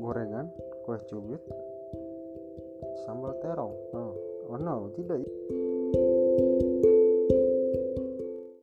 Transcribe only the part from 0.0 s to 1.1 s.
gorengan kue